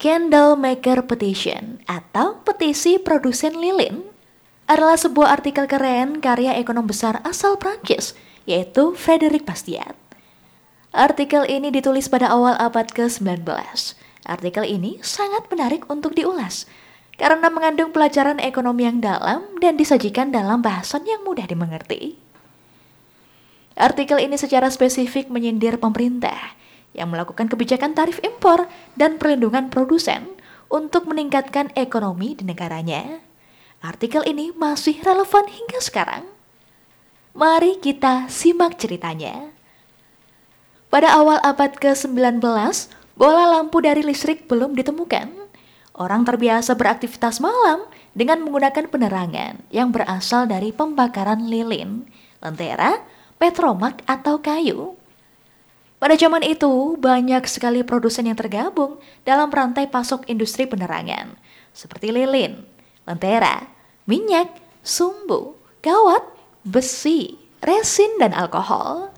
Candle 0.00 0.56
Maker 0.56 1.04
Petition 1.04 1.76
atau 1.84 2.40
petisi 2.40 2.96
produsen 2.96 3.52
lilin 3.52 4.00
adalah 4.64 4.96
sebuah 4.96 5.28
artikel 5.28 5.68
keren 5.68 6.24
karya 6.24 6.56
ekonom 6.56 6.88
besar 6.88 7.20
asal 7.20 7.60
Prancis 7.60 8.16
yaitu 8.48 8.96
Frederick 8.96 9.44
Bastiat. 9.44 9.92
Artikel 10.96 11.44
ini 11.44 11.68
ditulis 11.68 12.08
pada 12.08 12.32
awal 12.32 12.56
abad 12.56 12.88
ke-19. 12.88 13.44
Artikel 14.24 14.64
ini 14.64 14.96
sangat 15.04 15.52
menarik 15.52 15.84
untuk 15.92 16.16
diulas 16.16 16.64
karena 17.20 17.52
mengandung 17.52 17.92
pelajaran 17.92 18.40
ekonomi 18.40 18.88
yang 18.88 19.04
dalam 19.04 19.60
dan 19.60 19.76
disajikan 19.76 20.32
dalam 20.32 20.64
bahasan 20.64 21.04
yang 21.04 21.20
mudah 21.28 21.44
dimengerti. 21.44 22.16
Artikel 23.76 24.16
ini 24.16 24.40
secara 24.40 24.72
spesifik 24.72 25.28
menyindir 25.28 25.76
pemerintah 25.76 26.56
yang 26.94 27.10
melakukan 27.10 27.46
kebijakan 27.46 27.94
tarif 27.94 28.18
impor 28.22 28.66
dan 28.98 29.16
perlindungan 29.16 29.70
produsen 29.70 30.34
untuk 30.70 31.10
meningkatkan 31.10 31.74
ekonomi 31.74 32.38
di 32.38 32.46
negaranya. 32.46 33.22
Artikel 33.80 34.22
ini 34.28 34.52
masih 34.52 35.00
relevan 35.00 35.48
hingga 35.48 35.80
sekarang. 35.80 36.24
Mari 37.32 37.80
kita 37.80 38.28
simak 38.28 38.76
ceritanya. 38.76 39.54
Pada 40.90 41.14
awal 41.16 41.40
abad 41.40 41.72
ke-19, 41.78 42.42
bola 43.14 43.44
lampu 43.56 43.78
dari 43.80 44.02
listrik 44.04 44.50
belum 44.50 44.76
ditemukan. 44.76 45.32
Orang 45.96 46.26
terbiasa 46.26 46.76
beraktivitas 46.76 47.38
malam 47.38 47.86
dengan 48.12 48.42
menggunakan 48.44 48.90
penerangan 48.90 49.64
yang 49.70 49.94
berasal 49.94 50.44
dari 50.50 50.74
pembakaran 50.74 51.46
lilin, 51.46 52.04
lentera, 52.42 53.00
petromak, 53.40 54.04
atau 54.04 54.42
kayu. 54.44 54.99
Pada 56.00 56.16
zaman 56.16 56.40
itu, 56.40 56.96
banyak 56.96 57.44
sekali 57.44 57.84
produsen 57.84 58.24
yang 58.24 58.38
tergabung 58.40 58.96
dalam 59.28 59.52
rantai 59.52 59.84
pasok 59.84 60.24
industri 60.32 60.64
penerangan, 60.64 61.36
seperti 61.76 62.08
lilin, 62.08 62.64
lentera, 63.04 63.68
minyak, 64.08 64.48
sumbu, 64.80 65.60
kawat, 65.84 66.24
besi, 66.64 67.36
resin, 67.60 68.16
dan 68.16 68.32
alkohol. 68.32 69.12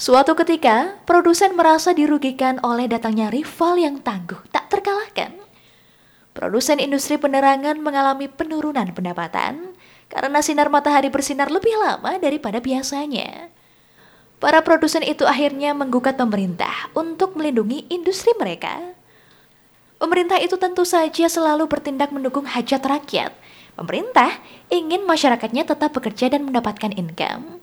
Suatu 0.00 0.32
ketika, 0.40 0.96
produsen 1.04 1.52
merasa 1.52 1.92
dirugikan 1.92 2.56
oleh 2.64 2.88
datangnya 2.88 3.28
rival 3.28 3.76
yang 3.76 4.00
tangguh 4.00 4.40
tak 4.48 4.72
terkalahkan. 4.72 5.36
Produsen 6.32 6.80
industri 6.80 7.20
penerangan 7.20 7.76
mengalami 7.82 8.30
penurunan 8.30 8.88
pendapatan 8.96 9.76
karena 10.08 10.40
sinar 10.40 10.72
matahari 10.72 11.12
bersinar 11.12 11.52
lebih 11.52 11.76
lama 11.76 12.16
daripada 12.16 12.62
biasanya. 12.62 13.57
Para 14.38 14.62
produsen 14.62 15.02
itu 15.02 15.26
akhirnya 15.26 15.74
menggugat 15.74 16.14
pemerintah 16.14 16.70
untuk 16.94 17.34
melindungi 17.34 17.90
industri 17.90 18.30
mereka. 18.38 18.78
Pemerintah 19.98 20.38
itu 20.38 20.54
tentu 20.54 20.86
saja 20.86 21.26
selalu 21.26 21.66
bertindak 21.66 22.14
mendukung 22.14 22.46
hajat 22.46 22.78
rakyat. 22.78 23.34
Pemerintah 23.74 24.38
ingin 24.70 25.02
masyarakatnya 25.02 25.66
tetap 25.66 25.90
bekerja 25.90 26.30
dan 26.30 26.46
mendapatkan 26.46 26.94
income. 26.94 27.58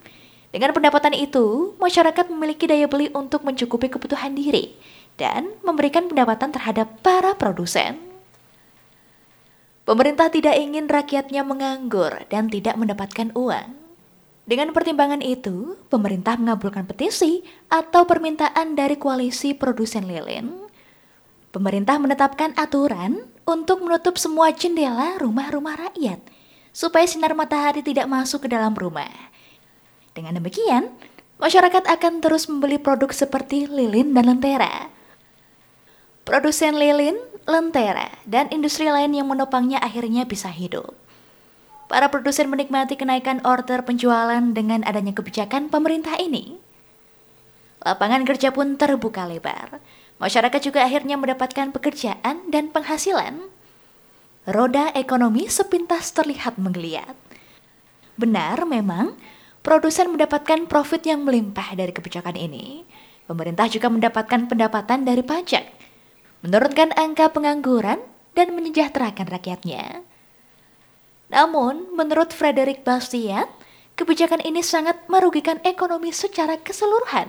Dengan 0.52 0.76
pendapatan 0.76 1.16
itu, 1.16 1.72
masyarakat 1.80 2.28
memiliki 2.28 2.68
daya 2.68 2.84
beli 2.88 3.08
untuk 3.16 3.40
mencukupi 3.44 3.88
kebutuhan 3.88 4.36
diri 4.36 4.76
dan 5.16 5.48
memberikan 5.64 6.12
pendapatan 6.12 6.52
terhadap 6.52 7.00
para 7.00 7.32
produsen. 7.36 8.00
Pemerintah 9.88 10.28
tidak 10.28 10.60
ingin 10.60 10.92
rakyatnya 10.92 11.40
menganggur 11.40 12.28
dan 12.28 12.52
tidak 12.52 12.76
mendapatkan 12.76 13.32
uang. 13.32 13.85
Dengan 14.46 14.70
pertimbangan 14.70 15.26
itu, 15.26 15.74
pemerintah 15.90 16.38
mengabulkan 16.38 16.86
petisi 16.86 17.42
atau 17.66 18.06
permintaan 18.06 18.78
dari 18.78 18.94
koalisi 18.94 19.58
produsen 19.58 20.06
lilin. 20.06 20.70
Pemerintah 21.50 21.98
menetapkan 21.98 22.54
aturan 22.54 23.26
untuk 23.42 23.82
menutup 23.82 24.14
semua 24.14 24.54
jendela 24.54 25.18
rumah-rumah 25.18 25.90
rakyat 25.90 26.22
supaya 26.70 27.08
sinar 27.10 27.34
matahari 27.34 27.82
tidak 27.82 28.06
masuk 28.06 28.46
ke 28.46 28.48
dalam 28.54 28.70
rumah. 28.76 29.10
Dengan 30.14 30.38
demikian, 30.38 30.94
masyarakat 31.42 31.82
akan 31.82 32.22
terus 32.22 32.46
membeli 32.46 32.78
produk 32.78 33.10
seperti 33.10 33.66
lilin 33.66 34.14
dan 34.14 34.30
lentera. 34.30 34.94
Produsen 36.22 36.78
lilin, 36.78 37.18
lentera, 37.50 38.14
dan 38.28 38.46
industri 38.54 38.86
lain 38.86 39.10
yang 39.10 39.26
menopangnya 39.26 39.82
akhirnya 39.82 40.22
bisa 40.22 40.52
hidup. 40.52 40.94
Para 41.86 42.10
produsen 42.10 42.50
menikmati 42.50 42.98
kenaikan 42.98 43.38
order 43.46 43.86
penjualan 43.86 44.42
dengan 44.50 44.82
adanya 44.82 45.14
kebijakan 45.14 45.70
pemerintah 45.70 46.18
ini. 46.18 46.58
Lapangan 47.86 48.26
kerja 48.26 48.50
pun 48.50 48.74
terbuka 48.74 49.22
lebar. 49.30 49.78
Masyarakat 50.18 50.58
juga 50.58 50.82
akhirnya 50.82 51.14
mendapatkan 51.14 51.70
pekerjaan 51.70 52.50
dan 52.50 52.74
penghasilan. 52.74 53.46
Roda 54.50 54.90
ekonomi 54.98 55.46
sepintas 55.46 56.10
terlihat 56.10 56.58
menggeliat. 56.58 57.14
Benar 58.18 58.66
memang, 58.66 59.14
produsen 59.62 60.10
mendapatkan 60.10 60.66
profit 60.66 61.06
yang 61.06 61.22
melimpah 61.22 61.74
dari 61.78 61.94
kebijakan 61.94 62.34
ini. 62.34 62.82
Pemerintah 63.26 63.66
juga 63.66 63.90
mendapatkan 63.90 64.46
pendapatan 64.46 65.02
dari 65.02 65.22
pajak, 65.22 65.66
menurunkan 66.46 66.94
angka 66.94 67.30
pengangguran, 67.34 67.98
dan 68.38 68.54
menyejahterakan 68.54 69.26
rakyatnya. 69.26 70.05
Namun, 71.26 71.90
menurut 71.94 72.30
Frederick 72.30 72.86
Bastiat, 72.86 73.50
kebijakan 73.98 74.44
ini 74.46 74.62
sangat 74.62 75.02
merugikan 75.10 75.58
ekonomi 75.66 76.14
secara 76.14 76.60
keseluruhan. 76.62 77.26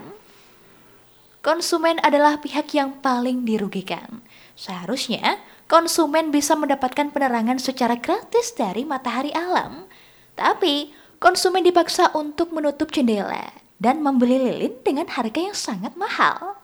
Konsumen 1.42 1.98
adalah 2.04 2.38
pihak 2.44 2.76
yang 2.76 3.00
paling 3.02 3.48
dirugikan. 3.48 4.22
Seharusnya, 4.54 5.42
konsumen 5.66 6.30
bisa 6.30 6.54
mendapatkan 6.60 7.10
penerangan 7.10 7.58
secara 7.58 7.98
gratis 7.98 8.54
dari 8.54 8.84
matahari 8.84 9.32
alam. 9.34 9.88
Tapi, 10.38 10.94
konsumen 11.18 11.66
dipaksa 11.66 12.14
untuk 12.14 12.54
menutup 12.54 12.94
jendela 12.94 13.54
dan 13.82 14.02
membeli 14.04 14.38
lilin 14.38 14.76
dengan 14.86 15.08
harga 15.10 15.40
yang 15.40 15.58
sangat 15.58 15.94
mahal. 15.98 16.58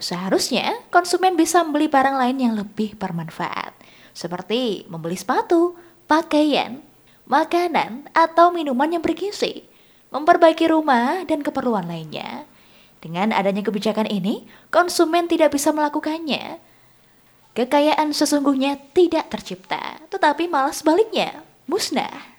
Seharusnya, 0.00 0.84
konsumen 0.92 1.36
bisa 1.36 1.64
membeli 1.64 1.88
barang 1.88 2.16
lain 2.16 2.38
yang 2.40 2.54
lebih 2.56 2.96
bermanfaat 2.96 3.83
seperti 4.14 4.86
membeli 4.86 5.18
sepatu, 5.18 5.74
pakaian, 6.06 6.80
makanan, 7.26 8.08
atau 8.14 8.54
minuman 8.54 8.88
yang 8.94 9.02
bergizi, 9.02 9.66
memperbaiki 10.14 10.70
rumah, 10.70 11.26
dan 11.26 11.42
keperluan 11.42 11.90
lainnya. 11.90 12.46
Dengan 13.02 13.34
adanya 13.36 13.60
kebijakan 13.60 14.08
ini, 14.08 14.48
konsumen 14.72 15.28
tidak 15.28 15.52
bisa 15.52 15.74
melakukannya. 15.74 16.62
Kekayaan 17.52 18.14
sesungguhnya 18.16 18.80
tidak 18.96 19.28
tercipta, 19.28 20.00
tetapi 20.08 20.48
malah 20.48 20.72
sebaliknya, 20.72 21.44
musnah. 21.68 22.32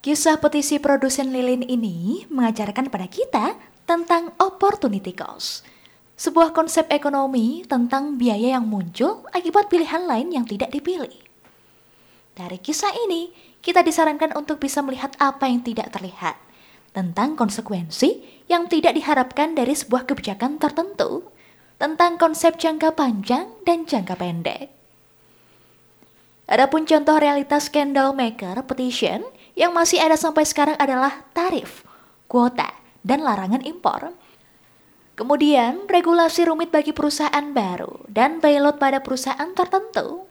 Kisah 0.00 0.40
petisi 0.40 0.80
produsen 0.80 1.28
lilin 1.28 1.60
ini 1.60 2.24
mengajarkan 2.32 2.88
pada 2.88 3.04
kita 3.04 3.54
tentang 3.84 4.32
opportunity 4.40 5.12
cost 5.12 5.60
sebuah 6.20 6.52
konsep 6.52 6.84
ekonomi 6.92 7.64
tentang 7.64 8.20
biaya 8.20 8.60
yang 8.60 8.68
muncul 8.68 9.24
akibat 9.32 9.72
pilihan 9.72 10.04
lain 10.04 10.28
yang 10.28 10.44
tidak 10.44 10.68
dipilih. 10.68 11.16
Dari 12.36 12.60
kisah 12.60 12.92
ini, 13.08 13.32
kita 13.64 13.80
disarankan 13.80 14.36
untuk 14.36 14.60
bisa 14.60 14.84
melihat 14.84 15.16
apa 15.16 15.48
yang 15.48 15.64
tidak 15.64 15.88
terlihat, 15.88 16.36
tentang 16.92 17.40
konsekuensi 17.40 18.20
yang 18.52 18.68
tidak 18.68 19.00
diharapkan 19.00 19.56
dari 19.56 19.72
sebuah 19.72 20.04
kebijakan 20.04 20.60
tertentu, 20.60 21.24
tentang 21.80 22.20
konsep 22.20 22.60
jangka 22.60 22.92
panjang 22.92 23.48
dan 23.64 23.88
jangka 23.88 24.20
pendek. 24.20 24.68
Adapun 26.52 26.84
contoh 26.84 27.16
realitas 27.16 27.72
candle 27.72 28.12
maker 28.12 28.60
petition 28.68 29.24
yang 29.56 29.72
masih 29.72 29.96
ada 29.96 30.20
sampai 30.20 30.44
sekarang 30.44 30.76
adalah 30.76 31.24
tarif, 31.32 31.80
kuota, 32.28 32.68
dan 33.00 33.24
larangan 33.24 33.64
impor 33.64 34.12
Kemudian, 35.20 35.84
regulasi 35.84 36.48
rumit 36.48 36.72
bagi 36.72 36.96
perusahaan 36.96 37.44
baru 37.52 38.08
dan 38.08 38.40
bailout 38.40 38.80
pada 38.80 39.04
perusahaan 39.04 39.52
tertentu. 39.52 40.24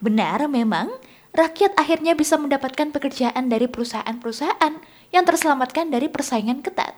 Benar 0.00 0.48
memang, 0.48 0.88
rakyat 1.36 1.76
akhirnya 1.76 2.16
bisa 2.16 2.40
mendapatkan 2.40 2.88
pekerjaan 2.88 3.52
dari 3.52 3.68
perusahaan-perusahaan 3.68 4.72
yang 5.12 5.24
terselamatkan 5.28 5.92
dari 5.92 6.08
persaingan 6.08 6.64
ketat. 6.64 6.96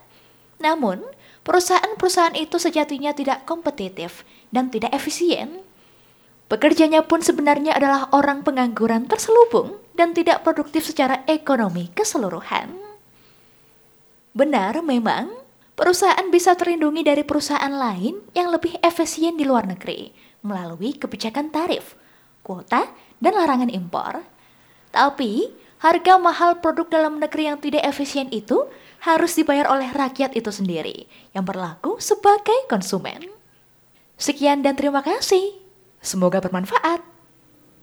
Namun, 0.62 1.02
perusahaan-perusahaan 1.42 2.38
itu 2.38 2.62
sejatinya 2.62 3.18
tidak 3.18 3.42
kompetitif 3.50 4.22
dan 4.54 4.70
tidak 4.70 4.94
efisien. 4.94 5.66
Pekerjanya 6.46 7.02
pun 7.02 7.18
sebenarnya 7.18 7.74
adalah 7.74 8.14
orang 8.14 8.46
pengangguran 8.46 9.10
terselubung 9.10 9.82
dan 9.98 10.14
tidak 10.14 10.46
produktif 10.46 10.86
secara 10.86 11.26
ekonomi 11.26 11.90
keseluruhan. 11.98 12.78
Benar 14.38 14.78
memang, 14.86 15.39
perusahaan 15.80 16.28
bisa 16.28 16.52
terlindungi 16.60 17.00
dari 17.00 17.24
perusahaan 17.24 17.72
lain 17.72 18.20
yang 18.36 18.52
lebih 18.52 18.76
efisien 18.84 19.40
di 19.40 19.48
luar 19.48 19.64
negeri 19.64 20.12
melalui 20.44 20.92
kebijakan 20.92 21.48
tarif, 21.48 21.96
kuota, 22.44 22.92
dan 23.16 23.32
larangan 23.32 23.72
impor. 23.72 24.20
Tapi, 24.92 25.48
harga 25.80 26.20
mahal 26.20 26.60
produk 26.60 26.84
dalam 26.92 27.16
negeri 27.16 27.48
yang 27.48 27.56
tidak 27.56 27.88
efisien 27.88 28.28
itu 28.28 28.68
harus 29.00 29.32
dibayar 29.32 29.72
oleh 29.72 29.88
rakyat 29.88 30.36
itu 30.36 30.52
sendiri 30.52 31.08
yang 31.32 31.48
berlaku 31.48 31.96
sebagai 31.96 32.68
konsumen. 32.68 33.32
Sekian 34.20 34.60
dan 34.60 34.76
terima 34.76 35.00
kasih. 35.00 35.56
Semoga 36.04 36.44
bermanfaat. 36.44 37.09